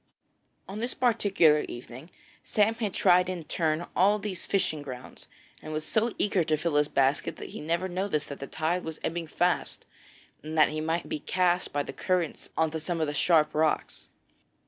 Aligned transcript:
On 0.67 0.79
this 0.79 0.95
particular 0.95 1.59
evening 1.67 2.09
Sam 2.43 2.73
had 2.73 2.91
tried 2.95 3.29
in 3.29 3.43
turn 3.43 3.85
all 3.95 4.17
these 4.17 4.47
fishing 4.47 4.81
grounds, 4.81 5.27
and 5.61 5.71
was 5.73 5.85
so 5.85 6.11
eager 6.17 6.43
to 6.43 6.57
fill 6.57 6.73
his 6.77 6.87
basket 6.87 7.35
that 7.35 7.49
he 7.51 7.59
never 7.61 7.87
noticed 7.87 8.27
that 8.29 8.39
the 8.39 8.47
tide 8.47 8.83
was 8.83 8.99
ebbing 9.03 9.27
fast, 9.27 9.85
and 10.41 10.57
that 10.57 10.69
he 10.69 10.81
might 10.81 11.07
be 11.07 11.19
cast 11.19 11.71
by 11.71 11.83
the 11.83 11.93
currents 11.93 12.49
on 12.57 12.71
to 12.71 12.79
some 12.79 12.99
of 12.99 13.05
the 13.05 13.13
sharp 13.13 13.53
rocks. 13.53 14.07